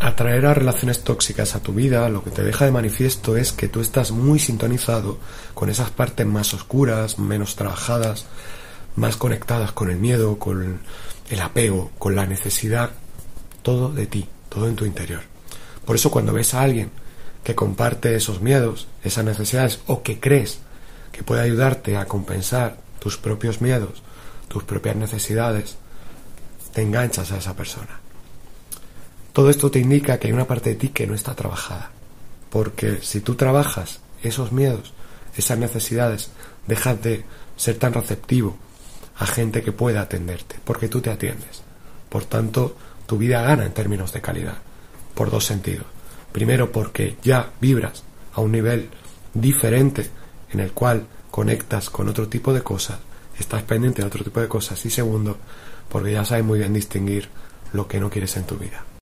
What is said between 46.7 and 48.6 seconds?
porque ya vibras a un